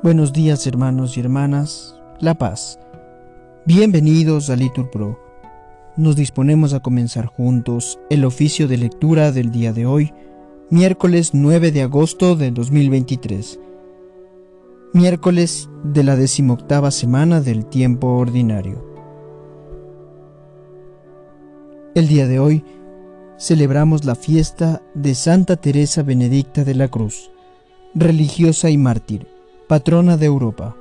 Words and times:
Buenos 0.00 0.32
días 0.32 0.64
hermanos 0.68 1.16
y 1.16 1.20
hermanas, 1.20 1.96
La 2.20 2.38
Paz. 2.38 2.78
Bienvenidos 3.66 4.48
a 4.48 4.54
Litur 4.54 4.88
Pro. 4.90 5.18
Nos 5.96 6.14
disponemos 6.14 6.72
a 6.72 6.78
comenzar 6.78 7.26
juntos 7.26 7.98
el 8.08 8.24
oficio 8.24 8.68
de 8.68 8.76
lectura 8.76 9.32
del 9.32 9.50
día 9.50 9.72
de 9.72 9.86
hoy, 9.86 10.14
miércoles 10.70 11.30
9 11.32 11.72
de 11.72 11.82
agosto 11.82 12.36
de 12.36 12.52
2023. 12.52 13.58
Miércoles 14.92 15.68
de 15.82 16.04
la 16.04 16.14
decimoctava 16.14 16.92
semana 16.92 17.40
del 17.40 17.66
tiempo 17.66 18.06
ordinario. 18.18 18.86
El 21.96 22.06
día 22.06 22.28
de 22.28 22.38
hoy 22.38 22.64
celebramos 23.36 24.04
la 24.04 24.14
fiesta 24.14 24.80
de 24.94 25.16
Santa 25.16 25.56
Teresa 25.56 26.04
Benedicta 26.04 26.62
de 26.62 26.76
la 26.76 26.86
Cruz, 26.86 27.32
religiosa 27.96 28.70
y 28.70 28.78
mártir 28.78 29.37
patrona 29.68 30.16
de 30.16 30.24
Europa. 30.24 30.74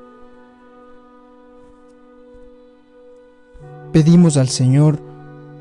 Pedimos 3.91 4.37
al 4.37 4.47
Señor 4.47 4.99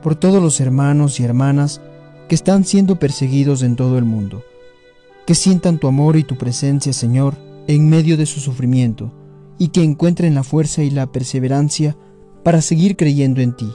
por 0.00 0.14
todos 0.14 0.40
los 0.40 0.60
hermanos 0.60 1.18
y 1.18 1.24
hermanas 1.24 1.80
que 2.28 2.36
están 2.36 2.64
siendo 2.64 3.00
perseguidos 3.00 3.64
en 3.64 3.74
todo 3.74 3.98
el 3.98 4.04
mundo, 4.04 4.44
que 5.26 5.34
sientan 5.34 5.78
tu 5.78 5.88
amor 5.88 6.16
y 6.16 6.22
tu 6.22 6.36
presencia, 6.36 6.92
Señor, 6.92 7.34
en 7.66 7.90
medio 7.90 8.16
de 8.16 8.26
su 8.26 8.38
sufrimiento, 8.38 9.10
y 9.58 9.68
que 9.68 9.82
encuentren 9.82 10.36
la 10.36 10.44
fuerza 10.44 10.84
y 10.84 10.90
la 10.90 11.06
perseverancia 11.06 11.96
para 12.44 12.62
seguir 12.62 12.96
creyendo 12.96 13.40
en 13.40 13.56
ti. 13.56 13.72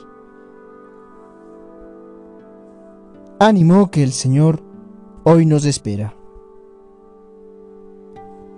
Ánimo 3.37 3.91
que 3.91 4.01
el 4.03 4.13
Señor 4.13 4.63
hoy 5.25 5.45
nos 5.45 5.65
espera 5.65 6.15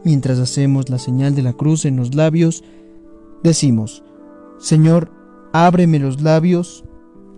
mientras 0.03 0.39
hacemos 0.39 0.89
la 0.89 0.99
señal 0.99 1.35
de 1.35 1.41
la 1.41 1.53
cruz 1.53 1.85
en 1.85 1.95
los 1.95 2.15
labios, 2.15 2.63
decimos, 3.43 4.03
Señor, 4.59 5.11
ábreme 5.51 5.99
los 5.99 6.21
labios 6.21 6.83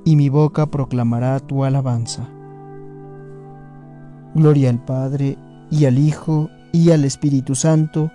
y 0.04 0.16
mi 0.16 0.30
boca 0.30 0.68
proclamará 0.68 1.40
tu 1.40 1.64
alabanza. 1.64 2.30
Gloria 4.36 4.70
al 4.70 4.84
Padre 4.84 5.38
y 5.72 5.86
al 5.86 5.98
Hijo 5.98 6.50
y 6.72 6.92
al 6.92 7.06
Espíritu 7.06 7.56
Santo, 7.56 8.12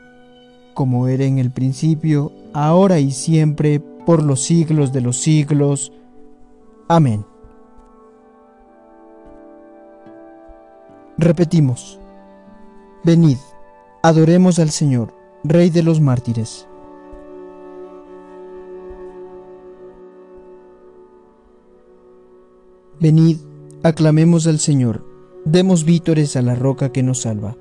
como 0.75 1.09
era 1.09 1.25
en 1.25 1.39
el 1.39 1.51
principio, 1.51 2.33
ahora 2.53 2.99
y 3.01 3.11
siempre, 3.11 3.81
por 3.81 4.23
los 4.23 4.41
siglos 4.41 4.93
de 4.93 5.01
los 5.01 5.19
siglos. 5.19 5.93
Amén. 6.89 7.25
Repetimos, 11.19 11.99
venid 13.05 13.37
Adoremos 14.03 14.59
al 14.59 14.71
Señor, 14.71 15.13
Rey 15.45 15.69
de 15.69 15.83
los 15.83 16.01
mártires. 16.01 16.67
Venid, 22.99 23.37
aclamemos 23.83 24.47
al 24.47 24.59
Señor, 24.59 25.07
demos 25.45 25.85
vítores 25.85 26.35
a 26.37 26.41
la 26.41 26.55
roca 26.55 26.93
que 26.93 27.03
nos 27.03 27.21
salva, 27.21 27.59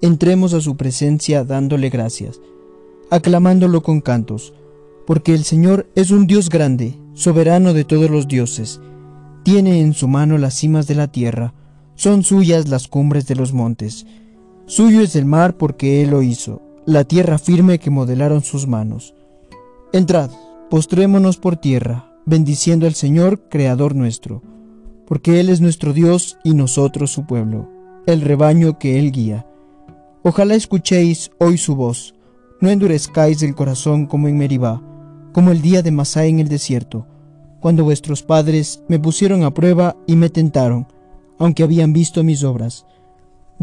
entremos 0.00 0.54
a 0.54 0.62
su 0.62 0.78
presencia 0.78 1.44
dándole 1.44 1.90
gracias, 1.90 2.40
aclamándolo 3.10 3.82
con 3.82 4.00
cantos, 4.00 4.54
porque 5.06 5.34
el 5.34 5.44
Señor 5.44 5.86
es 5.94 6.10
un 6.10 6.26
Dios 6.26 6.48
grande, 6.48 6.98
soberano 7.12 7.74
de 7.74 7.84
todos 7.84 8.08
los 8.08 8.26
dioses, 8.26 8.80
tiene 9.42 9.82
en 9.82 9.92
su 9.92 10.08
mano 10.08 10.38
las 10.38 10.54
cimas 10.54 10.86
de 10.86 10.94
la 10.94 11.08
tierra, 11.08 11.52
son 11.94 12.22
suyas 12.22 12.70
las 12.70 12.88
cumbres 12.88 13.26
de 13.26 13.36
los 13.36 13.52
montes, 13.52 14.06
Suyo 14.66 15.02
es 15.02 15.14
el 15.14 15.26
mar 15.26 15.56
porque 15.56 16.02
Él 16.02 16.10
lo 16.10 16.22
hizo, 16.22 16.62
la 16.86 17.04
tierra 17.04 17.38
firme 17.38 17.78
que 17.78 17.90
modelaron 17.90 18.42
sus 18.42 18.66
manos. 18.66 19.14
Entrad, 19.92 20.30
postrémonos 20.70 21.36
por 21.36 21.56
tierra, 21.56 22.10
bendiciendo 22.24 22.86
al 22.86 22.94
Señor, 22.94 23.48
Creador 23.50 23.94
nuestro, 23.94 24.42
porque 25.06 25.38
Él 25.38 25.50
es 25.50 25.60
nuestro 25.60 25.92
Dios 25.92 26.38
y 26.44 26.54
nosotros 26.54 27.12
su 27.12 27.26
pueblo, 27.26 27.68
el 28.06 28.22
rebaño 28.22 28.78
que 28.78 28.98
Él 28.98 29.12
guía. 29.12 29.46
Ojalá 30.22 30.54
escuchéis 30.54 31.30
hoy 31.38 31.58
su 31.58 31.76
voz, 31.76 32.14
no 32.60 32.70
endurezcáis 32.70 33.42
el 33.42 33.54
corazón 33.54 34.06
como 34.06 34.28
en 34.28 34.38
Meribá, 34.38 34.82
como 35.32 35.50
el 35.50 35.60
día 35.60 35.82
de 35.82 35.90
Masá 35.90 36.24
en 36.24 36.38
el 36.38 36.48
desierto, 36.48 37.06
cuando 37.60 37.84
vuestros 37.84 38.22
padres 38.22 38.82
me 38.88 38.98
pusieron 38.98 39.42
a 39.42 39.52
prueba 39.52 39.96
y 40.06 40.16
me 40.16 40.30
tentaron, 40.30 40.86
aunque 41.38 41.62
habían 41.62 41.92
visto 41.92 42.24
mis 42.24 42.42
obras. 42.44 42.86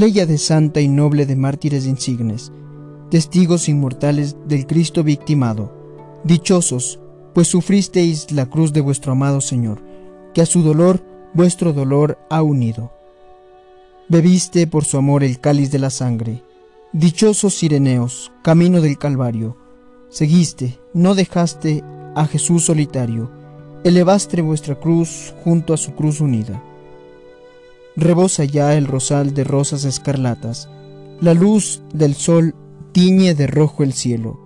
De 0.00 0.38
santa 0.38 0.80
y 0.80 0.88
noble 0.88 1.26
de 1.26 1.36
mártires 1.36 1.84
insignes, 1.84 2.50
testigos 3.10 3.68
inmortales 3.68 4.34
del 4.48 4.66
Cristo 4.66 5.04
victimado, 5.04 5.74
dichosos, 6.24 6.98
pues 7.34 7.48
sufristeis 7.48 8.32
la 8.32 8.46
cruz 8.46 8.72
de 8.72 8.80
vuestro 8.80 9.12
amado 9.12 9.42
Señor, 9.42 9.82
que 10.32 10.40
a 10.40 10.46
su 10.46 10.62
dolor 10.62 11.04
vuestro 11.34 11.74
dolor 11.74 12.18
ha 12.30 12.42
unido. 12.42 12.90
Bebiste 14.08 14.66
por 14.66 14.86
su 14.86 14.96
amor 14.96 15.22
el 15.22 15.38
cáliz 15.38 15.70
de 15.70 15.78
la 15.78 15.90
sangre, 15.90 16.42
dichosos 16.94 17.54
sireneos, 17.54 18.32
camino 18.42 18.80
del 18.80 18.96
Calvario, 18.96 19.58
seguiste, 20.08 20.78
no 20.94 21.14
dejaste 21.14 21.84
a 22.14 22.24
Jesús 22.24 22.64
solitario, 22.64 23.30
elevaste 23.84 24.40
vuestra 24.40 24.76
cruz 24.76 25.34
junto 25.44 25.74
a 25.74 25.76
su 25.76 25.94
cruz 25.94 26.22
unida. 26.22 26.64
Rebosa 28.00 28.44
ya 28.44 28.78
el 28.78 28.86
rosal 28.86 29.34
de 29.34 29.44
rosas 29.44 29.84
escarlatas. 29.84 30.70
La 31.20 31.34
luz 31.34 31.82
del 31.92 32.14
sol 32.14 32.54
tiñe 32.92 33.34
de 33.34 33.46
rojo 33.46 33.82
el 33.82 33.92
cielo. 33.92 34.40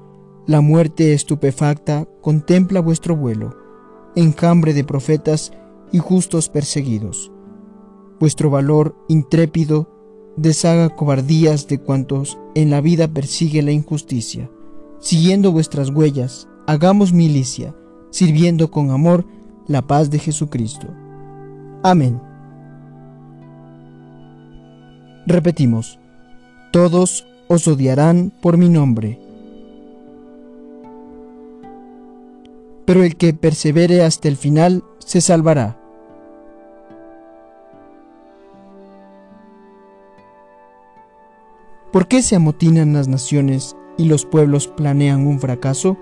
La 0.48 0.60
muerte 0.60 1.12
estupefacta 1.12 2.08
contempla 2.20 2.80
vuestro 2.80 3.14
vuelo, 3.14 3.56
enjambre 4.16 4.74
de 4.74 4.82
profetas 4.82 5.52
y 5.92 5.98
justos 5.98 6.48
perseguidos. 6.48 7.30
Vuestro 8.18 8.50
valor 8.50 8.96
intrépido 9.06 9.88
deshaga 10.36 10.88
cobardías 10.88 11.68
de 11.68 11.78
cuantos 11.78 12.36
en 12.56 12.70
la 12.70 12.80
vida 12.80 13.06
persigue 13.06 13.62
la 13.62 13.70
injusticia. 13.70 14.50
Siguiendo 14.98 15.52
vuestras 15.52 15.90
huellas, 15.90 16.48
hagamos 16.66 17.12
milicia, 17.12 17.72
sirviendo 18.10 18.72
con 18.72 18.90
amor 18.90 19.24
la 19.68 19.86
paz 19.86 20.10
de 20.10 20.18
Jesucristo. 20.18 20.88
Amén. 21.84 22.33
Repetimos, 25.26 25.98
todos 26.70 27.26
os 27.48 27.66
odiarán 27.66 28.30
por 28.42 28.58
mi 28.58 28.68
nombre. 28.68 29.18
Pero 32.84 33.02
el 33.02 33.16
que 33.16 33.32
persevere 33.32 34.02
hasta 34.02 34.28
el 34.28 34.36
final 34.36 34.84
se 34.98 35.22
salvará. 35.22 35.80
¿Por 41.90 42.06
qué 42.08 42.22
se 42.22 42.36
amotinan 42.36 42.92
las 42.92 43.08
naciones 43.08 43.76
y 43.96 44.06
los 44.06 44.26
pueblos 44.26 44.66
planean 44.66 45.26
un 45.26 45.40
fracaso? 45.40 45.96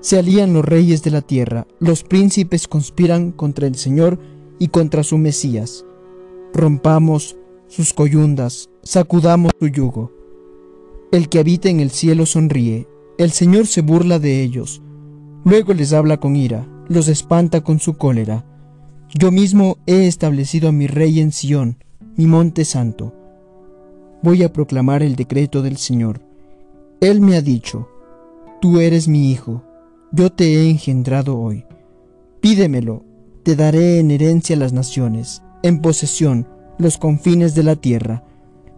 Se 0.00 0.18
alían 0.18 0.52
los 0.52 0.64
reyes 0.64 1.02
de 1.02 1.10
la 1.10 1.22
tierra, 1.22 1.66
los 1.80 2.04
príncipes 2.04 2.68
conspiran 2.68 3.32
contra 3.32 3.66
el 3.66 3.74
Señor 3.74 4.20
y 4.60 4.68
contra 4.68 5.02
su 5.02 5.18
Mesías. 5.18 5.84
Rompamos 6.52 7.36
sus 7.68 7.92
coyundas, 7.92 8.70
sacudamos 8.82 9.52
su 9.58 9.68
yugo. 9.68 10.12
El 11.12 11.28
que 11.28 11.38
habita 11.38 11.68
en 11.68 11.80
el 11.80 11.90
cielo 11.90 12.26
sonríe, 12.26 12.88
el 13.18 13.30
Señor 13.30 13.66
se 13.66 13.82
burla 13.82 14.18
de 14.18 14.42
ellos, 14.42 14.82
luego 15.44 15.72
les 15.74 15.92
habla 15.92 16.18
con 16.18 16.36
ira, 16.36 16.66
los 16.88 17.08
espanta 17.08 17.62
con 17.62 17.78
su 17.78 17.96
cólera. 17.96 18.44
Yo 19.14 19.30
mismo 19.30 19.78
he 19.86 20.06
establecido 20.06 20.68
a 20.68 20.72
mi 20.72 20.86
rey 20.86 21.20
en 21.20 21.32
Sión, 21.32 21.78
mi 22.16 22.26
monte 22.26 22.64
santo. 22.64 23.14
Voy 24.22 24.42
a 24.42 24.52
proclamar 24.52 25.02
el 25.02 25.14
decreto 25.16 25.62
del 25.62 25.76
Señor. 25.76 26.20
Él 27.00 27.20
me 27.20 27.36
ha 27.36 27.42
dicho, 27.42 27.88
Tú 28.60 28.80
eres 28.80 29.06
mi 29.06 29.30
hijo, 29.30 29.62
yo 30.10 30.30
te 30.30 30.54
he 30.54 30.68
engendrado 30.68 31.38
hoy. 31.38 31.64
Pídemelo, 32.40 33.04
te 33.44 33.54
daré 33.54 34.00
en 34.00 34.10
herencia 34.10 34.56
las 34.56 34.72
naciones, 34.72 35.42
en 35.62 35.80
posesión, 35.80 36.48
los 36.78 36.98
confines 36.98 37.54
de 37.54 37.62
la 37.62 37.76
tierra. 37.76 38.24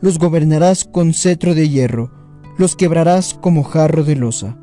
los 0.00 0.18
gobernarás 0.18 0.84
con 0.84 1.12
cetro 1.12 1.54
de 1.54 1.68
hierro, 1.68 2.10
los 2.56 2.74
quebrarás 2.74 3.34
como 3.34 3.62
jarro 3.62 4.02
de 4.02 4.16
losa. 4.16 4.56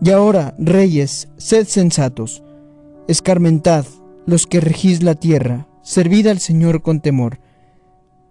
Y 0.00 0.10
ahora, 0.10 0.54
reyes, 0.58 1.28
sed 1.36 1.66
sensatos, 1.66 2.42
escarmentad 3.06 3.84
los 4.26 4.46
que 4.46 4.60
regís 4.60 5.02
la 5.02 5.14
tierra, 5.14 5.68
servid 5.82 6.26
al 6.26 6.38
Señor 6.38 6.82
con 6.82 7.00
temor, 7.00 7.38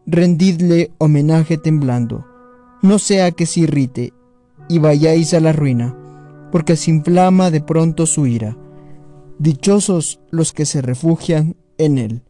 rendidle 0.06 0.92
homenaje 0.98 1.58
temblando, 1.58 2.26
no 2.82 2.98
sea 2.98 3.32
que 3.32 3.46
se 3.46 3.62
irrite 3.62 4.14
y 4.68 4.80
vayáis 4.80 5.34
a 5.34 5.40
la 5.40 5.54
ruina, 5.54 5.96
porque 6.52 6.76
se 6.76 6.92
inflama 6.92 7.52
de 7.52 7.62
pronto 7.62 8.06
su 8.06 8.26
ira. 8.26 8.58
Dichosos 9.38 10.20
los 10.30 10.54
que 10.54 10.66
se 10.66 10.82
refugian 10.82 11.56
en 11.78 11.98
él. 11.98 12.24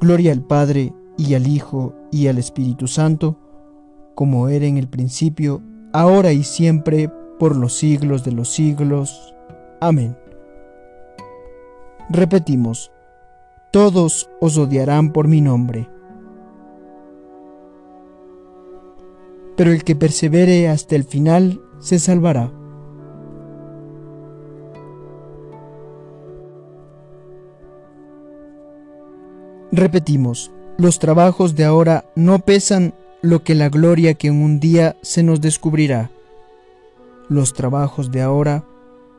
Gloria 0.00 0.32
al 0.32 0.44
Padre, 0.44 0.92
y 1.16 1.34
al 1.34 1.46
Hijo, 1.46 1.94
y 2.10 2.26
al 2.28 2.38
Espíritu 2.38 2.86
Santo, 2.86 3.36
como 4.14 4.48
era 4.48 4.66
en 4.66 4.76
el 4.76 4.88
principio, 4.88 5.62
ahora 5.92 6.32
y 6.32 6.44
siempre, 6.44 7.10
por 7.38 7.56
los 7.56 7.74
siglos 7.74 8.24
de 8.24 8.32
los 8.32 8.48
siglos. 8.48 9.34
Amén. 9.80 10.16
Repetimos, 12.10 12.92
todos 13.72 14.30
os 14.40 14.56
odiarán 14.56 15.12
por 15.12 15.26
mi 15.26 15.40
nombre. 15.40 15.88
Pero 19.56 19.72
el 19.72 19.84
que 19.84 19.96
persevere 19.96 20.68
hasta 20.68 20.96
el 20.96 21.04
final 21.04 21.60
se 21.78 21.98
salvará. 21.98 22.52
Repetimos, 29.72 30.52
los 30.76 30.98
trabajos 30.98 31.54
de 31.54 31.64
ahora 31.64 32.04
no 32.16 32.40
pesan 32.40 32.94
lo 33.22 33.44
que 33.44 33.54
la 33.54 33.68
gloria 33.68 34.14
que 34.14 34.30
un 34.30 34.60
día 34.60 34.96
se 35.02 35.22
nos 35.22 35.40
descubrirá. 35.40 36.10
Los 37.28 37.54
trabajos 37.54 38.10
de 38.10 38.22
ahora 38.22 38.64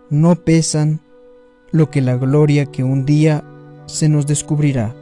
no 0.09 0.35
pesan 0.35 0.99
lo 1.71 1.89
que 1.89 2.01
la 2.01 2.15
gloria 2.17 2.65
que 2.65 2.83
un 2.83 3.05
día 3.05 3.43
se 3.85 4.09
nos 4.09 4.27
descubrirá. 4.27 4.95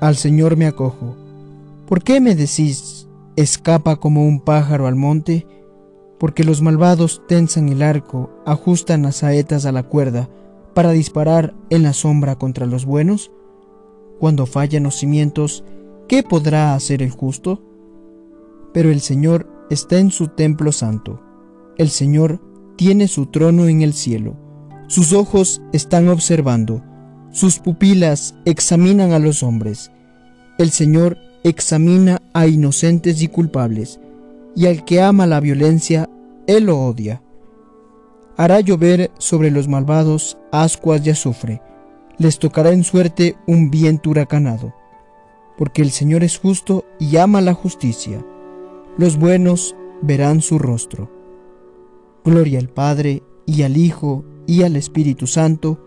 Al 0.00 0.16
Señor 0.16 0.56
me 0.56 0.66
acojo. 0.66 1.16
¿Por 1.86 2.02
qué 2.02 2.20
me 2.20 2.34
decís, 2.34 3.06
escapa 3.36 3.96
como 3.96 4.24
un 4.24 4.40
pájaro 4.40 4.86
al 4.86 4.94
monte? 4.94 5.46
Porque 6.18 6.44
los 6.44 6.62
malvados 6.62 7.22
tensan 7.28 7.68
el 7.68 7.82
arco, 7.82 8.30
ajustan 8.46 9.02
las 9.02 9.16
saetas 9.16 9.66
a 9.66 9.72
la 9.72 9.82
cuerda, 9.82 10.28
para 10.74 10.92
disparar 10.92 11.54
en 11.70 11.82
la 11.82 11.92
sombra 11.92 12.36
contra 12.36 12.66
los 12.66 12.84
buenos? 12.84 13.30
Cuando 14.18 14.46
fallan 14.46 14.84
los 14.84 14.96
cimientos, 14.96 15.64
¿qué 16.08 16.22
podrá 16.22 16.74
hacer 16.74 17.02
el 17.02 17.10
justo? 17.10 17.62
Pero 18.72 18.90
el 18.90 19.00
Señor 19.00 19.48
está 19.70 19.98
en 19.98 20.10
su 20.10 20.28
templo 20.28 20.72
santo. 20.72 21.20
El 21.78 21.88
Señor 21.88 22.40
tiene 22.76 23.08
su 23.08 23.26
trono 23.26 23.66
en 23.68 23.82
el 23.82 23.94
cielo. 23.94 24.36
Sus 24.88 25.12
ojos 25.12 25.62
están 25.72 26.08
observando. 26.08 26.82
Sus 27.30 27.58
pupilas 27.58 28.34
examinan 28.44 29.12
a 29.12 29.18
los 29.18 29.42
hombres. 29.42 29.90
El 30.58 30.70
Señor 30.70 31.16
examina 31.44 32.20
a 32.34 32.46
inocentes 32.46 33.22
y 33.22 33.28
culpables, 33.28 34.00
y 34.54 34.66
al 34.66 34.84
que 34.84 35.00
ama 35.00 35.26
la 35.26 35.40
violencia, 35.40 36.10
Él 36.46 36.64
lo 36.64 36.80
odia. 36.80 37.22
Hará 38.40 38.60
llover 38.60 39.10
sobre 39.18 39.50
los 39.50 39.68
malvados 39.68 40.38
ascuas 40.50 41.06
y 41.06 41.10
azufre. 41.10 41.60
Les 42.16 42.38
tocará 42.38 42.70
en 42.70 42.84
suerte 42.84 43.36
un 43.46 43.70
viento 43.70 44.10
huracanado. 44.10 44.72
Porque 45.58 45.82
el 45.82 45.90
Señor 45.90 46.24
es 46.24 46.38
justo 46.38 46.84
y 46.98 47.18
ama 47.18 47.40
la 47.42 47.52
justicia 47.52 48.24
los 49.00 49.18
buenos 49.18 49.76
verán 50.02 50.42
su 50.42 50.58
rostro. 50.58 51.10
Gloria 52.22 52.58
al 52.58 52.68
Padre, 52.68 53.22
y 53.46 53.62
al 53.62 53.78
Hijo, 53.78 54.24
y 54.46 54.62
al 54.62 54.76
Espíritu 54.76 55.26
Santo, 55.26 55.80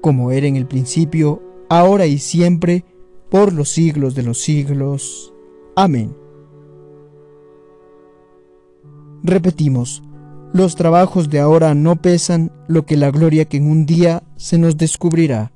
como 0.00 0.32
era 0.32 0.48
en 0.48 0.56
el 0.56 0.66
principio, 0.66 1.40
ahora 1.68 2.06
y 2.06 2.18
siempre, 2.18 2.84
por 3.30 3.52
los 3.52 3.68
siglos 3.68 4.16
de 4.16 4.24
los 4.24 4.40
siglos. 4.40 5.32
Amén. 5.76 6.16
Repetimos, 9.22 10.02
los 10.52 10.76
trabajos 10.76 11.28
de 11.28 11.40
ahora 11.40 11.74
no 11.74 11.96
pesan 11.96 12.50
lo 12.66 12.86
que 12.86 12.96
la 12.96 13.10
gloria 13.10 13.44
que 13.44 13.58
en 13.58 13.70
un 13.70 13.86
día 13.86 14.22
se 14.36 14.58
nos 14.58 14.76
descubrirá. 14.76 15.52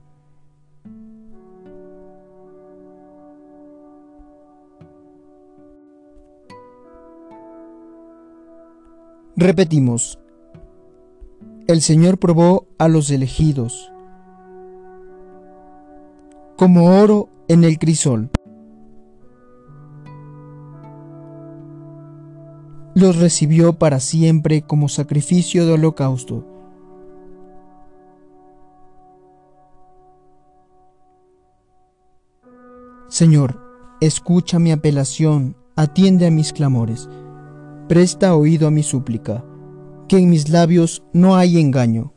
Repetimos, 9.35 10.19
el 11.67 11.81
Señor 11.81 12.19
probó 12.19 12.67
a 12.79 12.87
los 12.89 13.11
elegidos 13.11 13.91
como 16.57 17.01
oro 17.01 17.29
en 17.49 17.65
el 17.65 17.79
crisol. 17.79 18.31
Los 22.95 23.17
recibió 23.17 23.75
para 23.75 24.01
siempre 24.01 24.63
como 24.63 24.89
sacrificio 24.89 25.67
de 25.67 25.73
holocausto. 25.73 26.47
Señor, 33.09 33.61
escucha 34.01 34.59
mi 34.59 34.73
apelación, 34.73 35.57
atiende 35.77 36.27
a 36.27 36.31
mis 36.31 36.53
clamores 36.53 37.09
presta 37.93 38.35
oído 38.35 38.67
a 38.69 38.71
mi 38.71 38.83
súplica, 38.83 39.45
que 40.09 40.17
en 40.17 40.31
mis 40.31 40.49
labios 40.49 41.03
no 41.13 41.37
hay 41.37 41.59
engaño. 41.59 42.15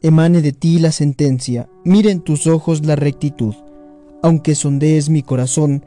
Emane 0.00 0.40
de 0.40 0.52
ti 0.52 0.78
la 0.78 0.90
sentencia, 0.90 1.68
mire 1.84 2.10
en 2.10 2.22
tus 2.22 2.46
ojos 2.46 2.86
la 2.86 2.96
rectitud, 2.96 3.54
aunque 4.22 4.54
sondees 4.54 5.10
mi 5.10 5.22
corazón, 5.22 5.84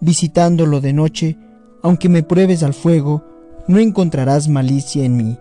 visitándolo 0.00 0.80
de 0.80 0.92
noche, 0.92 1.38
aunque 1.82 2.08
me 2.08 2.22
pruebes 2.22 2.62
al 2.62 2.72
fuego, 2.72 3.24
no 3.66 3.78
encontrarás 3.78 4.48
malicia 4.48 5.04
en 5.04 5.16
mí. 5.16 5.38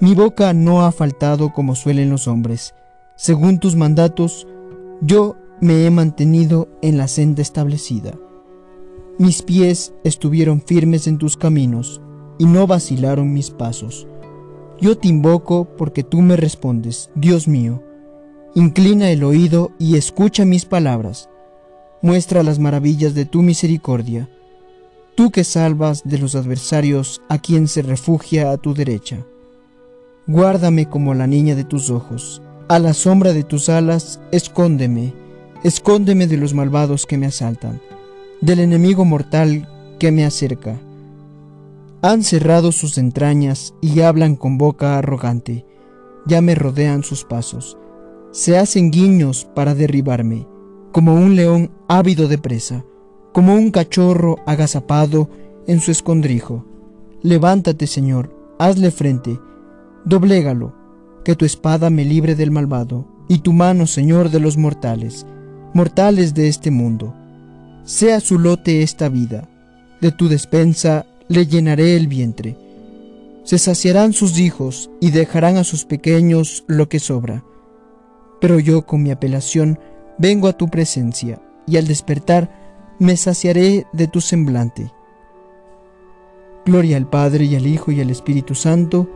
Mi 0.00 0.14
boca 0.14 0.52
no 0.52 0.84
ha 0.84 0.92
faltado 0.92 1.52
como 1.52 1.74
suelen 1.74 2.10
los 2.10 2.26
hombres. 2.26 2.74
Según 3.14 3.58
tus 3.58 3.76
mandatos, 3.76 4.46
yo 5.00 5.36
me 5.60 5.86
he 5.86 5.90
mantenido 5.90 6.68
en 6.82 6.98
la 6.98 7.06
senda 7.06 7.42
establecida. 7.42 8.14
Mis 9.18 9.42
pies 9.42 9.94
estuvieron 10.02 10.60
firmes 10.60 11.06
en 11.06 11.18
tus 11.18 11.36
caminos, 11.36 12.00
y 12.38 12.46
no 12.46 12.66
vacilaron 12.66 13.32
mis 13.32 13.50
pasos. 13.50 14.08
Yo 14.80 14.98
te 14.98 15.06
invoco 15.06 15.76
porque 15.76 16.02
tú 16.02 16.22
me 16.22 16.36
respondes, 16.36 17.10
Dios 17.14 17.46
mío. 17.46 17.82
Inclina 18.56 19.10
el 19.10 19.22
oído 19.22 19.70
y 19.78 19.96
escucha 19.96 20.44
mis 20.44 20.64
palabras. 20.64 21.28
Muestra 22.00 22.42
las 22.42 22.58
maravillas 22.58 23.14
de 23.14 23.24
tu 23.24 23.42
misericordia. 23.42 24.28
Tú 25.14 25.30
que 25.30 25.44
salvas 25.44 26.02
de 26.04 26.18
los 26.18 26.34
adversarios 26.34 27.20
a 27.28 27.38
quien 27.38 27.68
se 27.68 27.82
refugia 27.82 28.50
a 28.50 28.56
tu 28.56 28.74
derecha. 28.74 29.18
Guárdame 30.26 30.88
como 30.88 31.14
la 31.14 31.26
niña 31.26 31.54
de 31.54 31.64
tus 31.64 31.90
ojos. 31.90 32.42
A 32.68 32.78
la 32.78 32.94
sombra 32.94 33.32
de 33.32 33.44
tus 33.44 33.68
alas, 33.68 34.20
escóndeme. 34.30 35.12
Escóndeme 35.64 36.26
de 36.26 36.36
los 36.38 36.54
malvados 36.54 37.06
que 37.06 37.18
me 37.18 37.26
asaltan, 37.26 37.80
del 38.40 38.60
enemigo 38.60 39.04
mortal 39.04 39.68
que 39.98 40.10
me 40.10 40.24
acerca 40.24 40.80
han 42.04 42.24
cerrado 42.24 42.72
sus 42.72 42.98
entrañas 42.98 43.74
y 43.80 44.00
hablan 44.00 44.34
con 44.34 44.58
boca 44.58 44.98
arrogante. 44.98 45.64
Ya 46.26 46.40
me 46.40 46.56
rodean 46.56 47.04
sus 47.04 47.24
pasos. 47.24 47.78
Se 48.32 48.58
hacen 48.58 48.90
guiños 48.90 49.48
para 49.54 49.76
derribarme, 49.76 50.48
como 50.90 51.14
un 51.14 51.36
león 51.36 51.70
ávido 51.86 52.26
de 52.26 52.38
presa, 52.38 52.84
como 53.32 53.54
un 53.54 53.70
cachorro 53.70 54.36
agazapado 54.46 55.28
en 55.66 55.80
su 55.80 55.90
escondrijo. 55.90 56.66
Levántate, 57.22 57.86
Señor, 57.86 58.34
hazle 58.58 58.90
frente, 58.90 59.38
doblégalo, 60.04 60.74
que 61.24 61.34
tu 61.36 61.44
espada 61.44 61.90
me 61.90 62.04
libre 62.04 62.34
del 62.34 62.50
malvado, 62.50 63.06
y 63.28 63.38
tu 63.38 63.52
mano, 63.52 63.86
Señor, 63.86 64.30
de 64.30 64.40
los 64.40 64.56
mortales, 64.56 65.26
mortales 65.72 66.34
de 66.34 66.48
este 66.48 66.70
mundo. 66.70 67.14
Sea 67.84 68.20
su 68.20 68.38
lote 68.38 68.82
esta 68.82 69.08
vida, 69.08 69.48
de 70.00 70.12
tu 70.12 70.28
despensa 70.28 71.06
le 71.28 71.46
llenaré 71.46 71.96
el 71.96 72.08
vientre. 72.08 72.56
Se 73.44 73.58
saciarán 73.58 74.12
sus 74.12 74.38
hijos 74.38 74.90
y 75.00 75.10
dejarán 75.10 75.56
a 75.56 75.64
sus 75.64 75.84
pequeños 75.84 76.64
lo 76.66 76.88
que 76.88 76.98
sobra. 76.98 77.44
Pero 78.40 78.58
yo 78.58 78.84
con 78.84 79.02
mi 79.02 79.10
apelación 79.10 79.78
vengo 80.18 80.48
a 80.48 80.52
tu 80.52 80.68
presencia, 80.68 81.40
y 81.66 81.76
al 81.76 81.86
despertar 81.86 82.61
me 83.02 83.16
saciaré 83.16 83.88
de 83.92 84.06
tu 84.06 84.20
semblante. 84.20 84.92
Gloria 86.64 86.96
al 86.96 87.10
Padre 87.10 87.46
y 87.46 87.56
al 87.56 87.66
Hijo 87.66 87.90
y 87.90 88.00
al 88.00 88.10
Espíritu 88.10 88.54
Santo, 88.54 89.08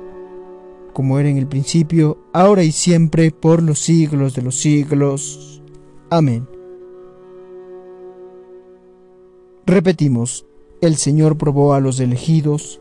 como 0.92 1.20
era 1.20 1.28
en 1.28 1.36
el 1.36 1.46
principio, 1.46 2.18
ahora 2.32 2.64
y 2.64 2.72
siempre, 2.72 3.30
por 3.30 3.62
los 3.62 3.78
siglos 3.78 4.34
de 4.34 4.42
los 4.42 4.56
siglos. 4.56 5.62
Amén. 6.10 6.48
Repetimos, 9.66 10.46
el 10.80 10.96
Señor 10.96 11.38
probó 11.38 11.72
a 11.72 11.80
los 11.80 12.00
elegidos 12.00 12.80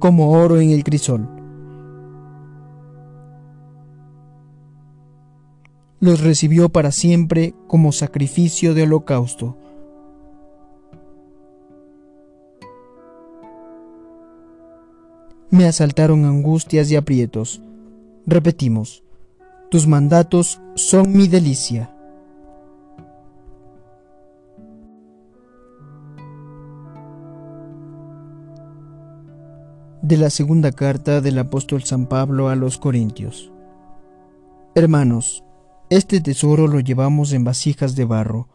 como 0.00 0.32
oro 0.32 0.60
en 0.60 0.68
el 0.68 0.84
crisol. 0.84 1.33
Los 6.04 6.20
recibió 6.20 6.68
para 6.68 6.92
siempre 6.92 7.54
como 7.66 7.90
sacrificio 7.90 8.74
de 8.74 8.82
holocausto. 8.82 9.56
Me 15.48 15.64
asaltaron 15.64 16.26
angustias 16.26 16.90
y 16.90 16.96
aprietos. 16.96 17.62
Repetimos, 18.26 19.02
tus 19.70 19.86
mandatos 19.86 20.60
son 20.74 21.16
mi 21.16 21.26
delicia. 21.26 21.90
de 30.02 30.18
la 30.18 30.28
segunda 30.28 30.70
carta 30.70 31.22
del 31.22 31.38
apóstol 31.38 31.82
San 31.84 32.04
Pablo 32.04 32.50
a 32.50 32.56
los 32.56 32.76
Corintios. 32.76 33.50
Hermanos, 34.74 35.44
este 35.90 36.20
tesoro 36.20 36.66
lo 36.66 36.80
llevamos 36.80 37.32
en 37.32 37.44
vasijas 37.44 37.94
de 37.94 38.04
barro, 38.04 38.48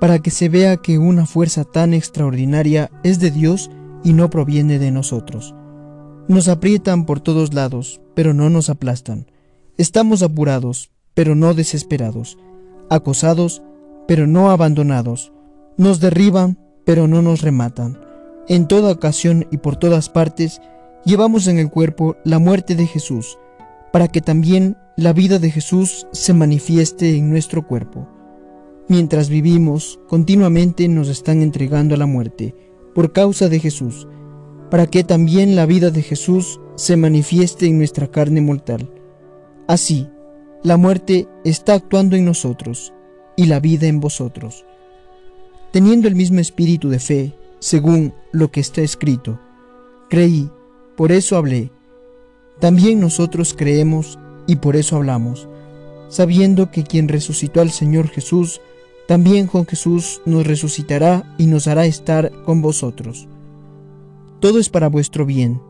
para 0.00 0.18
que 0.18 0.30
se 0.30 0.48
vea 0.48 0.76
que 0.76 0.98
una 0.98 1.26
fuerza 1.26 1.64
tan 1.64 1.94
extraordinaria 1.94 2.90
es 3.02 3.20
de 3.20 3.30
Dios 3.30 3.70
y 4.02 4.12
no 4.12 4.30
proviene 4.30 4.78
de 4.78 4.90
nosotros. 4.90 5.54
Nos 6.28 6.48
aprietan 6.48 7.06
por 7.06 7.20
todos 7.20 7.54
lados, 7.54 8.00
pero 8.14 8.34
no 8.34 8.50
nos 8.50 8.70
aplastan. 8.70 9.26
Estamos 9.76 10.22
apurados, 10.22 10.90
pero 11.14 11.34
no 11.34 11.54
desesperados. 11.54 12.38
Acosados, 12.90 13.62
pero 14.06 14.26
no 14.26 14.50
abandonados. 14.50 15.32
Nos 15.76 16.00
derriban, 16.00 16.58
pero 16.84 17.08
no 17.08 17.22
nos 17.22 17.42
rematan. 17.42 17.98
En 18.48 18.68
toda 18.68 18.92
ocasión 18.92 19.46
y 19.50 19.58
por 19.58 19.76
todas 19.76 20.08
partes, 20.10 20.60
llevamos 21.04 21.46
en 21.46 21.58
el 21.58 21.70
cuerpo 21.70 22.16
la 22.24 22.38
muerte 22.38 22.74
de 22.74 22.86
Jesús, 22.86 23.38
para 23.94 24.08
que 24.08 24.20
también 24.20 24.76
la 24.96 25.12
vida 25.12 25.38
de 25.38 25.52
Jesús 25.52 26.08
se 26.10 26.34
manifieste 26.34 27.16
en 27.16 27.30
nuestro 27.30 27.64
cuerpo. 27.64 28.08
Mientras 28.88 29.28
vivimos, 29.28 30.00
continuamente 30.08 30.88
nos 30.88 31.06
están 31.08 31.42
entregando 31.42 31.94
a 31.94 31.98
la 31.98 32.06
muerte, 32.06 32.56
por 32.92 33.12
causa 33.12 33.48
de 33.48 33.60
Jesús, 33.60 34.08
para 34.68 34.88
que 34.88 35.04
también 35.04 35.54
la 35.54 35.64
vida 35.64 35.92
de 35.92 36.02
Jesús 36.02 36.58
se 36.74 36.96
manifieste 36.96 37.66
en 37.66 37.78
nuestra 37.78 38.08
carne 38.08 38.40
mortal. 38.40 38.90
Así, 39.68 40.08
la 40.64 40.76
muerte 40.76 41.28
está 41.44 41.74
actuando 41.74 42.16
en 42.16 42.24
nosotros 42.24 42.92
y 43.36 43.46
la 43.46 43.60
vida 43.60 43.86
en 43.86 44.00
vosotros. 44.00 44.66
Teniendo 45.70 46.08
el 46.08 46.16
mismo 46.16 46.40
espíritu 46.40 46.88
de 46.88 46.98
fe, 46.98 47.32
según 47.60 48.12
lo 48.32 48.50
que 48.50 48.58
está 48.58 48.80
escrito, 48.80 49.38
creí 50.10 50.50
por 50.96 51.12
eso 51.12 51.36
hablé. 51.36 51.70
También 52.64 52.98
nosotros 52.98 53.52
creemos 53.52 54.18
y 54.46 54.56
por 54.56 54.74
eso 54.74 54.96
hablamos, 54.96 55.50
sabiendo 56.08 56.70
que 56.70 56.82
quien 56.82 57.08
resucitó 57.08 57.60
al 57.60 57.70
Señor 57.70 58.08
Jesús, 58.08 58.62
también 59.06 59.48
con 59.48 59.66
Jesús 59.66 60.22
nos 60.24 60.46
resucitará 60.46 61.34
y 61.36 61.46
nos 61.46 61.68
hará 61.68 61.84
estar 61.84 62.32
con 62.44 62.62
vosotros. 62.62 63.28
Todo 64.40 64.58
es 64.58 64.70
para 64.70 64.88
vuestro 64.88 65.26
bien. 65.26 65.60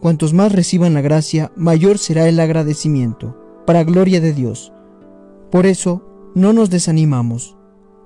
Cuantos 0.00 0.34
más 0.34 0.50
reciban 0.50 0.92
la 0.92 1.02
gracia, 1.02 1.52
mayor 1.54 1.98
será 1.98 2.28
el 2.28 2.40
agradecimiento, 2.40 3.62
para 3.64 3.84
gloria 3.84 4.20
de 4.20 4.32
Dios. 4.32 4.72
Por 5.52 5.66
eso, 5.66 6.02
no 6.34 6.52
nos 6.52 6.68
desanimamos, 6.68 7.56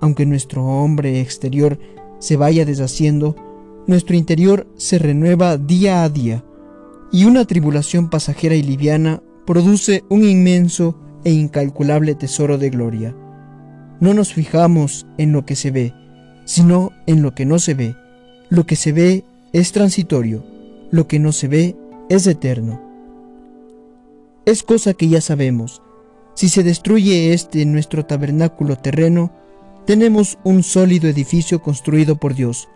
aunque 0.02 0.26
nuestro 0.26 0.66
hombre 0.66 1.22
exterior 1.22 1.78
se 2.18 2.36
vaya 2.36 2.66
deshaciendo, 2.66 3.36
nuestro 3.86 4.16
interior 4.16 4.66
se 4.76 4.98
renueva 4.98 5.56
día 5.56 6.02
a 6.02 6.10
día, 6.10 6.44
y 7.12 7.26
una 7.26 7.44
tribulación 7.44 8.08
pasajera 8.08 8.54
y 8.54 8.62
liviana 8.62 9.22
produce 9.46 10.02
un 10.08 10.24
inmenso 10.24 10.98
e 11.24 11.30
incalculable 11.30 12.14
tesoro 12.14 12.56
de 12.56 12.70
gloria. 12.70 13.14
No 14.00 14.14
nos 14.14 14.32
fijamos 14.32 15.06
en 15.18 15.30
lo 15.32 15.44
que 15.44 15.54
se 15.54 15.70
ve, 15.70 15.94
sino 16.46 16.90
en 17.06 17.22
lo 17.22 17.34
que 17.34 17.44
no 17.44 17.58
se 17.58 17.74
ve. 17.74 17.94
Lo 18.48 18.64
que 18.64 18.76
se 18.76 18.92
ve 18.92 19.24
es 19.52 19.72
transitorio, 19.72 20.42
lo 20.90 21.06
que 21.06 21.18
no 21.18 21.32
se 21.32 21.48
ve 21.48 21.76
es 22.08 22.26
eterno. 22.26 22.80
Es 24.46 24.62
cosa 24.62 24.94
que 24.94 25.08
ya 25.08 25.20
sabemos. 25.20 25.82
Si 26.34 26.48
se 26.48 26.62
destruye 26.62 27.34
este 27.34 27.64
nuestro 27.66 28.06
tabernáculo 28.06 28.76
terreno, 28.76 29.30
tenemos 29.86 30.38
un 30.44 30.62
sólido 30.62 31.08
edificio 31.08 31.60
construido 31.60 32.16
por 32.16 32.34
Dios, 32.34 32.68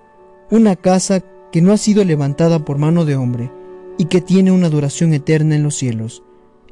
una 0.50 0.76
casa 0.76 1.22
que 1.50 1.62
no 1.62 1.72
ha 1.72 1.78
sido 1.78 2.04
levantada 2.04 2.64
por 2.64 2.76
mano 2.76 3.06
de 3.06 3.16
hombre 3.16 3.50
y 3.98 4.06
que 4.06 4.20
tiene 4.20 4.52
una 4.52 4.68
duración 4.68 5.12
eterna 5.12 5.56
en 5.56 5.62
los 5.62 5.76
cielos. 5.76 6.22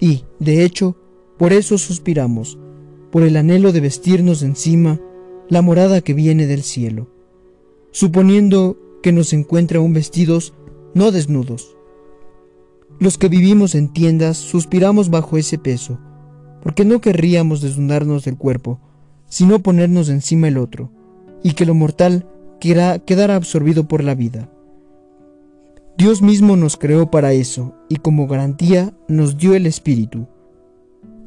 Y, 0.01 0.25
de 0.39 0.65
hecho, 0.65 0.97
por 1.39 1.53
eso 1.53 1.79
suspiramos, 1.79 2.59
por 3.11 3.23
el 3.23 3.37
anhelo 3.37 3.73
de 3.73 3.81
vestirnos 3.81 4.43
encima 4.43 5.01
la 5.49 5.63
morada 5.63 6.01
que 6.01 6.15
viene 6.15 6.47
del 6.47 6.63
cielo, 6.63 7.09
suponiendo 7.91 8.79
que 9.03 9.13
nos 9.13 9.33
encuentra 9.33 9.79
aún 9.79 9.93
vestidos, 9.93 10.55
no 10.95 11.13
desnudos. 11.13 11.77
Los 12.99 13.19
que 13.19 13.29
vivimos 13.29 13.75
en 13.75 13.93
tiendas 13.93 14.37
suspiramos 14.37 15.11
bajo 15.11 15.37
ese 15.37 15.59
peso, 15.59 15.99
porque 16.63 16.85
no 16.85 17.01
querríamos 17.01 17.61
desnudarnos 17.61 18.25
del 18.25 18.39
cuerpo, 18.39 18.81
sino 19.29 19.59
ponernos 19.59 20.09
encima 20.09 20.49
el 20.49 20.59
otro, 20.59 20.91
y 21.43 21.53
que 21.53 21.67
lo 21.67 21.75
mortal 21.75 22.29
quedar 22.61 23.31
absorbido 23.31 23.87
por 23.87 24.03
la 24.03 24.15
vida. 24.15 24.51
Dios 26.05 26.21
mismo 26.21 26.55
nos 26.55 26.77
creó 26.77 27.11
para 27.11 27.33
eso 27.33 27.73
y 27.89 27.97
como 27.97 28.27
garantía 28.27 28.93
nos 29.09 29.39
dio 29.39 29.55
el 29.55 29.65
Espíritu. 29.65 30.29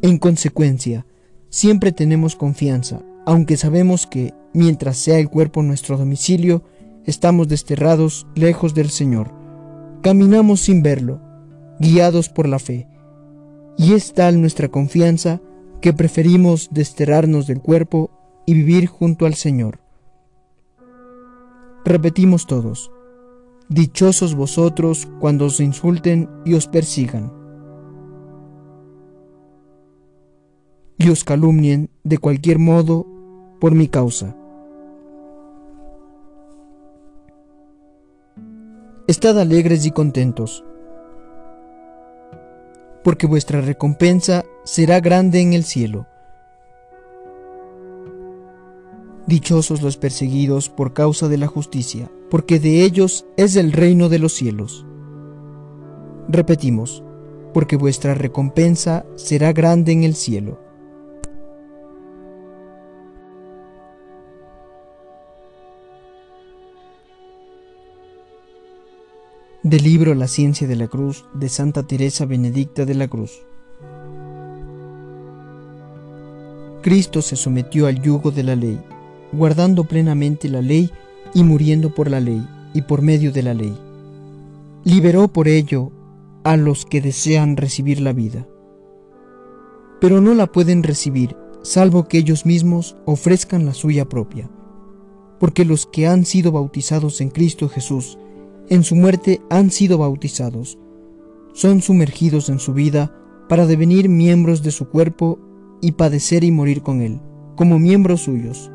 En 0.03 0.19
consecuencia, 0.19 1.07
siempre 1.49 1.91
tenemos 1.91 2.35
confianza, 2.35 3.01
aunque 3.25 3.57
sabemos 3.57 4.05
que, 4.05 4.35
mientras 4.53 4.97
sea 4.97 5.17
el 5.17 5.31
cuerpo 5.31 5.63
nuestro 5.63 5.97
domicilio, 5.97 6.61
estamos 7.05 7.47
desterrados 7.47 8.27
lejos 8.35 8.75
del 8.75 8.91
Señor. 8.91 9.33
Caminamos 10.03 10.59
sin 10.59 10.83
verlo, 10.83 11.21
guiados 11.79 12.29
por 12.29 12.47
la 12.47 12.59
fe. 12.59 12.87
Y 13.79 13.93
es 13.93 14.13
tal 14.13 14.39
nuestra 14.39 14.67
confianza 14.67 15.41
que 15.81 15.91
preferimos 15.91 16.69
desterrarnos 16.69 17.47
del 17.47 17.61
cuerpo 17.61 18.11
y 18.45 18.53
vivir 18.53 18.85
junto 18.85 19.25
al 19.25 19.33
Señor. 19.33 19.79
Repetimos 21.83 22.45
todos, 22.45 22.91
Dichosos 23.69 24.33
vosotros 24.33 25.07
cuando 25.19 25.45
os 25.45 25.59
insulten 25.59 26.29
y 26.45 26.53
os 26.53 26.67
persigan, 26.67 27.33
y 30.97 31.09
os 31.09 31.25
calumnien 31.25 31.89
de 32.03 32.17
cualquier 32.17 32.59
modo 32.59 33.05
por 33.59 33.75
mi 33.75 33.89
causa. 33.89 34.37
Estad 39.07 39.37
alegres 39.37 39.85
y 39.85 39.91
contentos, 39.91 40.63
porque 43.03 43.27
vuestra 43.27 43.59
recompensa 43.59 44.45
será 44.63 45.01
grande 45.01 45.41
en 45.41 45.51
el 45.51 45.65
cielo 45.65 46.07
Dichosos 49.27 49.81
los 49.81 49.97
perseguidos 49.97 50.69
por 50.69 50.93
causa 50.93 51.27
de 51.27 51.37
la 51.37 51.47
justicia, 51.47 52.09
porque 52.29 52.61
de 52.61 52.85
ellos 52.85 53.25
es 53.35 53.57
el 53.57 53.73
reino 53.73 54.07
de 54.07 54.19
los 54.19 54.31
cielos. 54.31 54.85
Repetimos, 56.29 57.03
porque 57.53 57.75
vuestra 57.75 58.13
recompensa 58.13 59.05
será 59.15 59.51
grande 59.51 59.91
en 59.91 60.05
el 60.05 60.15
cielo. 60.15 60.61
Del 69.61 69.83
libro 69.83 70.15
La 70.15 70.29
ciencia 70.29 70.69
de 70.69 70.77
la 70.77 70.87
cruz 70.87 71.25
de 71.33 71.49
Santa 71.49 71.83
Teresa 71.83 72.25
Benedicta 72.25 72.85
de 72.85 72.95
la 72.95 73.09
Cruz. 73.09 73.45
Cristo 76.81 77.21
se 77.21 77.35
sometió 77.35 77.87
al 77.87 78.01
yugo 78.01 78.31
de 78.31 78.43
la 78.43 78.55
ley 78.55 78.79
guardando 79.37 79.85
plenamente 79.85 80.49
la 80.49 80.61
ley 80.61 80.91
y 81.33 81.43
muriendo 81.43 81.93
por 81.93 82.09
la 82.09 82.19
ley 82.19 82.45
y 82.73 82.81
por 82.81 83.01
medio 83.01 83.31
de 83.31 83.43
la 83.43 83.53
ley. 83.53 83.77
Liberó 84.83 85.27
por 85.27 85.47
ello 85.47 85.91
a 86.43 86.57
los 86.57 86.85
que 86.85 87.01
desean 87.01 87.55
recibir 87.55 88.01
la 88.01 88.13
vida. 88.13 88.47
Pero 90.01 90.19
no 90.21 90.33
la 90.33 90.47
pueden 90.47 90.83
recibir 90.83 91.35
salvo 91.61 92.07
que 92.07 92.17
ellos 92.17 92.45
mismos 92.45 92.95
ofrezcan 93.05 93.65
la 93.65 93.73
suya 93.73 94.09
propia. 94.09 94.49
Porque 95.39 95.65
los 95.65 95.85
que 95.85 96.07
han 96.07 96.25
sido 96.25 96.51
bautizados 96.51 97.21
en 97.21 97.29
Cristo 97.29 97.69
Jesús, 97.69 98.17
en 98.69 98.83
su 98.83 98.95
muerte 98.95 99.41
han 99.49 99.71
sido 99.71 99.97
bautizados, 99.97 100.77
son 101.53 101.81
sumergidos 101.81 102.49
en 102.49 102.59
su 102.59 102.73
vida 102.73 103.13
para 103.49 103.65
devenir 103.65 104.09
miembros 104.09 104.63
de 104.63 104.71
su 104.71 104.89
cuerpo 104.89 105.39
y 105.81 105.93
padecer 105.93 106.43
y 106.43 106.51
morir 106.51 106.81
con 106.81 107.01
él, 107.01 107.19
como 107.55 107.79
miembros 107.79 108.21
suyos 108.21 108.71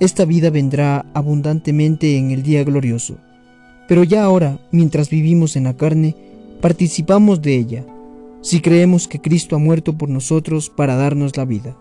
esta 0.00 0.24
vida 0.24 0.50
vendrá 0.50 1.06
abundantemente 1.14 2.16
en 2.16 2.30
el 2.30 2.42
día 2.42 2.64
glorioso. 2.64 3.18
Pero 3.88 4.04
ya 4.04 4.24
ahora, 4.24 4.58
mientras 4.70 5.10
vivimos 5.10 5.56
en 5.56 5.64
la 5.64 5.76
carne, 5.76 6.14
participamos 6.60 7.42
de 7.42 7.56
ella, 7.56 7.84
si 8.40 8.60
creemos 8.60 9.08
que 9.08 9.20
Cristo 9.20 9.56
ha 9.56 9.58
muerto 9.58 9.96
por 9.96 10.08
nosotros 10.08 10.70
para 10.70 10.96
darnos 10.96 11.36
la 11.36 11.44
vida. 11.44 11.76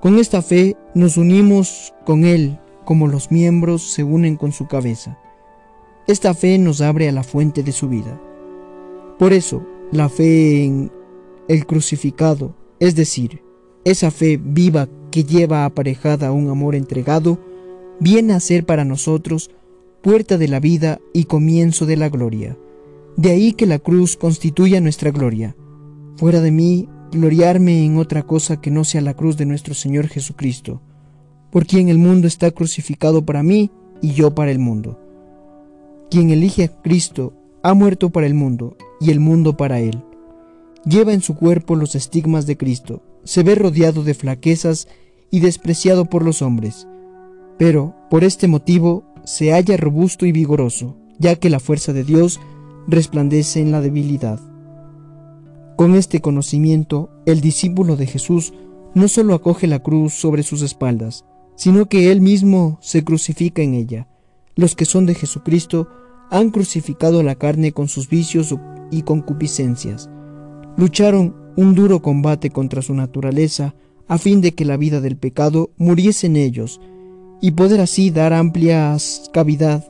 Con 0.00 0.18
esta 0.18 0.42
fe 0.42 0.76
nos 0.94 1.16
unimos 1.16 1.94
con 2.04 2.24
Él 2.24 2.58
como 2.84 3.06
los 3.06 3.30
miembros 3.30 3.82
se 3.82 4.04
unen 4.04 4.36
con 4.36 4.52
su 4.52 4.66
cabeza. 4.66 5.18
Esta 6.06 6.34
fe 6.34 6.58
nos 6.58 6.80
abre 6.80 7.08
a 7.08 7.12
la 7.12 7.22
fuente 7.22 7.62
de 7.62 7.72
su 7.72 7.88
vida. 7.88 8.20
Por 9.18 9.32
eso, 9.32 9.64
la 9.92 10.08
fe 10.08 10.64
en 10.64 10.90
el 11.48 11.66
crucificado, 11.66 12.56
es 12.80 12.96
decir, 12.96 13.42
esa 13.84 14.10
fe 14.10 14.40
viva 14.42 14.88
que 15.12 15.22
lleva 15.22 15.64
aparejada 15.64 16.32
un 16.32 16.50
amor 16.50 16.74
entregado, 16.74 17.38
viene 18.00 18.32
a 18.32 18.40
ser 18.40 18.66
para 18.66 18.84
nosotros 18.84 19.52
puerta 20.02 20.38
de 20.38 20.48
la 20.48 20.58
vida 20.58 20.98
y 21.12 21.24
comienzo 21.24 21.86
de 21.86 21.96
la 21.96 22.08
gloria. 22.08 22.58
De 23.16 23.30
ahí 23.30 23.52
que 23.52 23.66
la 23.66 23.78
cruz 23.78 24.16
constituya 24.16 24.80
nuestra 24.80 25.12
gloria. 25.12 25.54
Fuera 26.16 26.40
de 26.40 26.50
mí, 26.50 26.88
gloriarme 27.12 27.84
en 27.84 27.98
otra 27.98 28.24
cosa 28.24 28.60
que 28.60 28.70
no 28.70 28.84
sea 28.84 29.02
la 29.02 29.14
cruz 29.14 29.36
de 29.36 29.46
nuestro 29.46 29.74
Señor 29.74 30.08
Jesucristo, 30.08 30.80
por 31.52 31.66
quien 31.66 31.88
el 31.88 31.98
mundo 31.98 32.26
está 32.26 32.50
crucificado 32.50 33.24
para 33.24 33.42
mí 33.42 33.70
y 34.00 34.12
yo 34.12 34.34
para 34.34 34.50
el 34.50 34.58
mundo. 34.58 34.98
Quien 36.10 36.30
elige 36.30 36.64
a 36.64 36.82
Cristo 36.82 37.34
ha 37.62 37.74
muerto 37.74 38.10
para 38.10 38.26
el 38.26 38.34
mundo 38.34 38.76
y 39.00 39.10
el 39.10 39.20
mundo 39.20 39.56
para 39.56 39.78
él. 39.78 40.02
Lleva 40.84 41.12
en 41.12 41.20
su 41.20 41.36
cuerpo 41.36 41.76
los 41.76 41.94
estigmas 41.94 42.46
de 42.46 42.56
Cristo, 42.56 43.02
se 43.24 43.42
ve 43.42 43.54
rodeado 43.54 44.02
de 44.02 44.14
flaquezas 44.14 44.88
y 45.32 45.40
despreciado 45.40 46.04
por 46.04 46.24
los 46.24 46.42
hombres, 46.42 46.86
pero 47.58 47.96
por 48.10 48.22
este 48.22 48.46
motivo 48.46 49.02
se 49.24 49.50
halla 49.50 49.76
robusto 49.76 50.26
y 50.26 50.30
vigoroso, 50.30 50.96
ya 51.18 51.36
que 51.36 51.50
la 51.50 51.58
fuerza 51.58 51.92
de 51.92 52.04
Dios 52.04 52.38
resplandece 52.86 53.60
en 53.60 53.72
la 53.72 53.80
debilidad. 53.80 54.38
Con 55.76 55.94
este 55.94 56.20
conocimiento, 56.20 57.10
el 57.26 57.40
discípulo 57.40 57.96
de 57.96 58.06
Jesús 58.06 58.52
no 58.94 59.08
solo 59.08 59.34
acoge 59.34 59.66
la 59.66 59.78
cruz 59.78 60.12
sobre 60.12 60.42
sus 60.42 60.60
espaldas, 60.60 61.24
sino 61.56 61.86
que 61.86 62.12
él 62.12 62.20
mismo 62.20 62.78
se 62.82 63.02
crucifica 63.02 63.62
en 63.62 63.74
ella. 63.74 64.08
Los 64.54 64.76
que 64.76 64.84
son 64.84 65.06
de 65.06 65.14
Jesucristo 65.14 65.88
han 66.30 66.50
crucificado 66.50 67.22
la 67.22 67.36
carne 67.36 67.72
con 67.72 67.88
sus 67.88 68.08
vicios 68.08 68.54
y 68.90 69.02
concupiscencias. 69.02 70.10
Lucharon 70.76 71.34
un 71.56 71.74
duro 71.74 72.02
combate 72.02 72.50
contra 72.50 72.82
su 72.82 72.92
naturaleza 72.94 73.74
a 74.08 74.18
fin 74.18 74.40
de 74.40 74.54
que 74.54 74.64
la 74.64 74.76
vida 74.76 75.00
del 75.00 75.16
pecado 75.16 75.70
muriese 75.76 76.26
en 76.26 76.36
ellos 76.36 76.80
y 77.40 77.52
poder 77.52 77.80
así 77.80 78.10
dar 78.10 78.32
amplia 78.32 78.96
cavidad 79.32 79.84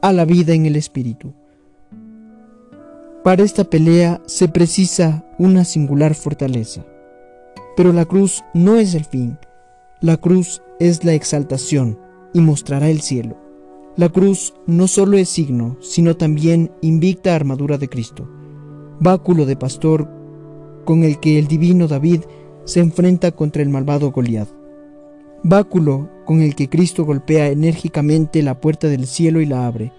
a 0.00 0.12
la 0.12 0.24
vida 0.24 0.54
en 0.54 0.66
el 0.66 0.76
Espíritu. 0.76 1.34
Para 3.24 3.44
esta 3.44 3.64
pelea 3.64 4.20
se 4.26 4.48
precisa 4.48 5.24
una 5.38 5.64
singular 5.64 6.14
fortaleza. 6.14 6.84
Pero 7.76 7.92
la 7.92 8.04
cruz 8.04 8.42
no 8.52 8.76
es 8.76 8.94
el 8.94 9.04
fin. 9.04 9.38
La 10.00 10.16
cruz 10.16 10.60
es 10.80 11.04
la 11.04 11.14
exaltación 11.14 11.98
y 12.34 12.40
mostrará 12.40 12.90
el 12.90 13.00
cielo. 13.00 13.36
La 13.96 14.08
cruz 14.08 14.54
no 14.66 14.88
solo 14.88 15.16
es 15.18 15.28
signo, 15.28 15.76
sino 15.80 16.16
también 16.16 16.72
invicta 16.80 17.34
armadura 17.34 17.78
de 17.78 17.88
Cristo, 17.88 18.28
báculo 19.00 19.46
de 19.46 19.56
pastor 19.56 20.08
con 20.84 21.04
el 21.04 21.20
que 21.20 21.38
el 21.38 21.46
divino 21.46 21.86
David 21.86 22.22
se 22.64 22.80
enfrenta 22.80 23.32
contra 23.32 23.62
el 23.62 23.68
malvado 23.68 24.10
Goliat. 24.12 24.48
Báculo 25.42 26.08
con 26.24 26.40
el 26.40 26.54
que 26.54 26.68
Cristo 26.68 27.04
golpea 27.04 27.48
enérgicamente 27.48 28.42
la 28.42 28.60
puerta 28.60 28.88
del 28.88 29.06
cielo 29.06 29.40
y 29.40 29.46
la 29.46 29.66
abre. 29.66 29.92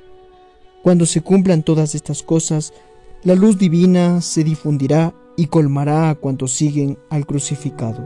Cuando 0.82 1.06
se 1.06 1.22
cumplan 1.22 1.64
todas 1.64 1.96
estas 1.96 2.24
cosas, 2.24 2.74
la 3.24 3.36
luz 3.36 3.58
divina 3.58 4.22
se 4.22 4.44
difundirá 4.44 5.14
y 5.36 5.48
colmará 5.48 6.10
a 6.10 6.16
cuantos 6.16 6.52
siguen 6.52 6.98
al 7.10 7.26
crucificado. 7.26 8.06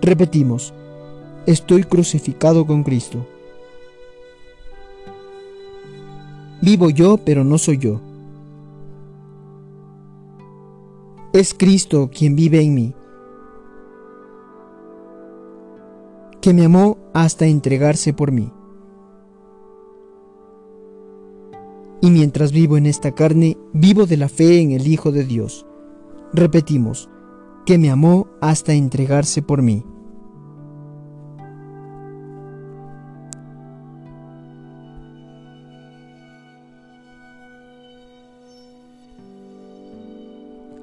Repetimos, 0.00 0.72
estoy 1.46 1.84
crucificado 1.84 2.66
con 2.66 2.82
Cristo. 2.82 3.26
Vivo 6.60 6.90
yo, 6.90 7.18
pero 7.18 7.44
no 7.44 7.58
soy 7.58 7.78
yo. 7.78 8.00
Es 11.32 11.54
Cristo 11.54 12.10
quien 12.12 12.36
vive 12.36 12.60
en 12.60 12.74
mí, 12.74 12.94
que 16.40 16.54
me 16.54 16.64
amó 16.64 16.98
hasta 17.12 17.46
entregarse 17.46 18.12
por 18.12 18.32
mí. 18.32 18.52
y 22.00 22.10
mientras 22.10 22.52
vivo 22.52 22.76
en 22.76 22.86
esta 22.86 23.12
carne, 23.12 23.56
vivo 23.72 24.06
de 24.06 24.16
la 24.16 24.28
fe 24.28 24.60
en 24.60 24.72
el 24.72 24.86
Hijo 24.86 25.12
de 25.12 25.24
Dios. 25.24 25.66
Repetimos, 26.32 27.08
que 27.66 27.78
me 27.78 27.90
amó 27.90 28.28
hasta 28.40 28.72
entregarse 28.72 29.42
por 29.42 29.62
mí. 29.62 29.84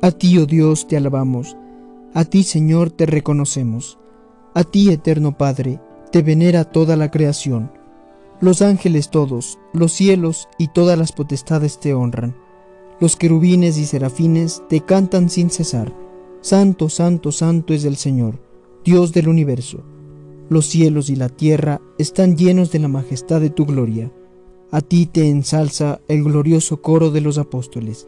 A 0.05 0.11
ti, 0.11 0.37
oh 0.37 0.45
Dios, 0.45 0.87
te 0.87 0.97
alabamos, 0.97 1.57
a 2.13 2.25
ti, 2.25 2.43
Señor, 2.43 2.91
te 2.91 3.07
reconocemos, 3.07 3.97
a 4.53 4.63
ti, 4.63 4.91
eterno 4.91 5.35
Padre, 5.35 5.79
te 6.11 6.21
venera 6.21 6.63
toda 6.63 6.95
la 6.95 7.09
creación 7.09 7.71
los 8.41 8.61
ángeles 8.61 9.09
todos, 9.09 9.59
los 9.73 9.93
cielos 9.93 10.49
y 10.57 10.67
todas 10.67 10.97
las 10.97 11.13
potestades 11.13 11.79
te 11.79 11.93
honran. 11.93 12.35
Los 12.99 13.15
querubines 13.15 13.77
y 13.77 13.85
serafines 13.85 14.61
te 14.69 14.81
cantan 14.81 15.29
sin 15.29 15.49
cesar. 15.49 15.93
Santo, 16.41 16.89
santo, 16.89 17.31
santo 17.31 17.73
es 17.73 17.85
el 17.85 17.95
Señor, 17.95 18.39
Dios 18.83 19.13
del 19.13 19.29
universo. 19.29 19.83
Los 20.49 20.65
cielos 20.65 21.09
y 21.09 21.15
la 21.15 21.29
tierra 21.29 21.81
están 21.97 22.35
llenos 22.35 22.71
de 22.71 22.79
la 22.79 22.87
majestad 22.87 23.41
de 23.41 23.49
tu 23.49 23.65
gloria. 23.65 24.11
A 24.69 24.81
ti 24.81 25.05
te 25.05 25.29
ensalza 25.29 26.01
el 26.07 26.23
glorioso 26.23 26.81
coro 26.81 27.11
de 27.11 27.21
los 27.21 27.37
apóstoles, 27.37 28.07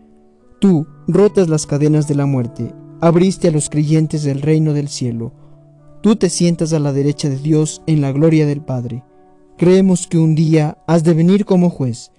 Tú, 0.61 0.85
rotas 1.07 1.49
las 1.49 1.65
cadenas 1.65 2.07
de 2.07 2.13
la 2.13 2.27
muerte, 2.27 2.71
abriste 2.99 3.47
a 3.47 3.51
los 3.51 3.67
creyentes 3.67 4.21
del 4.21 4.43
reino 4.43 4.73
del 4.73 4.89
cielo. 4.89 5.33
Tú 6.03 6.17
te 6.17 6.29
sientas 6.29 6.71
a 6.73 6.79
la 6.79 6.93
derecha 6.93 7.29
de 7.29 7.37
Dios 7.37 7.81
en 7.87 7.99
la 7.99 8.11
gloria 8.11 8.45
del 8.45 8.61
Padre. 8.61 9.03
Creemos 9.57 10.05
que 10.05 10.19
un 10.19 10.35
día 10.35 10.77
has 10.85 11.03
de 11.03 11.15
venir 11.15 11.45
como 11.45 11.71
juez. 11.71 12.11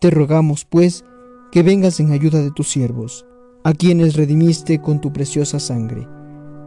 Te 0.00 0.08
rogamos, 0.08 0.64
pues, 0.64 1.04
que 1.50 1.64
vengas 1.64 1.98
en 1.98 2.12
ayuda 2.12 2.40
de 2.40 2.52
tus 2.52 2.70
siervos, 2.70 3.26
a 3.64 3.72
quienes 3.72 4.14
redimiste 4.14 4.80
con 4.80 5.00
tu 5.00 5.12
preciosa 5.12 5.58
sangre. 5.58 6.06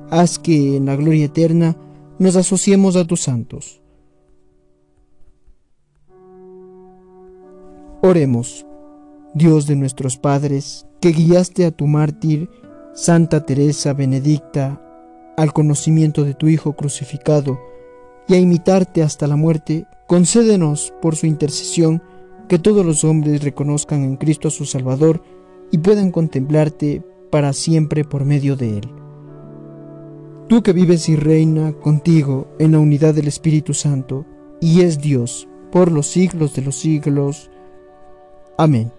Haz 0.09 0.37
que 0.37 0.75
en 0.75 0.87
la 0.87 0.97
gloria 0.97 1.27
eterna 1.27 1.77
nos 2.19 2.35
asociemos 2.35 2.97
a 2.97 3.07
tus 3.07 3.21
santos. 3.21 3.81
Oremos, 8.01 8.65
Dios 9.33 9.67
de 9.67 9.77
nuestros 9.77 10.17
padres, 10.17 10.85
que 11.03 11.11
guiaste 11.11 11.65
a 11.65 11.71
tu 11.71 11.85
mártir, 11.85 12.49
Santa 12.93 13.45
Teresa 13.45 13.91
Benedicta, 13.91 14.81
al 15.35 15.51
conocimiento 15.51 16.23
de 16.23 16.33
tu 16.33 16.47
Hijo 16.47 16.77
crucificado, 16.77 17.59
y 18.25 18.35
a 18.35 18.39
imitarte 18.39 19.03
hasta 19.03 19.27
la 19.27 19.35
muerte, 19.35 19.85
concédenos 20.07 20.93
por 21.01 21.17
su 21.17 21.25
intercesión 21.25 22.01
que 22.47 22.57
todos 22.57 22.85
los 22.85 23.03
hombres 23.03 23.43
reconozcan 23.43 24.05
en 24.05 24.15
Cristo 24.15 24.47
a 24.47 24.51
su 24.51 24.63
Salvador 24.63 25.21
y 25.71 25.79
puedan 25.79 26.09
contemplarte 26.09 27.03
para 27.29 27.51
siempre 27.51 28.05
por 28.05 28.23
medio 28.23 28.55
de 28.55 28.77
Él. 28.77 28.89
Tú 30.47 30.63
que 30.63 30.71
vives 30.71 31.09
y 31.09 31.17
reina 31.17 31.73
contigo 31.73 32.47
en 32.59 32.71
la 32.71 32.79
unidad 32.79 33.13
del 33.13 33.27
Espíritu 33.27 33.73
Santo, 33.73 34.25
y 34.61 34.83
es 34.83 35.01
Dios 35.01 35.49
por 35.69 35.91
los 35.91 36.07
siglos 36.07 36.55
de 36.55 36.61
los 36.61 36.77
siglos. 36.77 37.51
Amén. 38.57 38.89